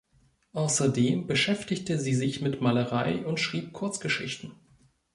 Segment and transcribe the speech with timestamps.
[0.53, 4.53] Außerdem beschäftigte sie sich mit Malerei und schrieb Kurzgeschichten.